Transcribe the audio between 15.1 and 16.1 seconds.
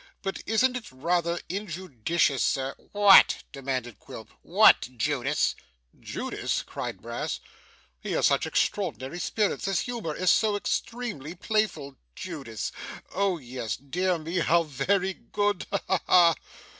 good! Ha ha